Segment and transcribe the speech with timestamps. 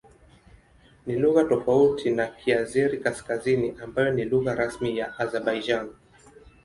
[1.05, 5.89] Ni lugha tofauti na Kiazeri-Kaskazini ambayo ni lugha rasmi nchini Azerbaijan.